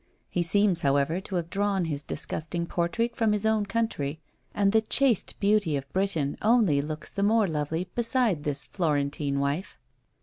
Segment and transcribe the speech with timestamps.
[0.31, 4.19] He seems, however, to have drawn his disgusting portrait from his own country;
[4.51, 9.77] and the chaste beauty of Britain only looks the more lovely beside this Florentine wife.